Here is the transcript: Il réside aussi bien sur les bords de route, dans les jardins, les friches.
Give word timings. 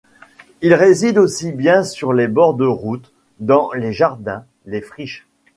Il 0.63 0.73
réside 0.73 1.19
aussi 1.19 1.51
bien 1.51 1.83
sur 1.83 2.11
les 2.11 2.27
bords 2.27 2.55
de 2.55 2.65
route, 2.65 3.13
dans 3.39 3.71
les 3.73 3.93
jardins, 3.93 4.45
les 4.65 4.81
friches. 4.81 5.27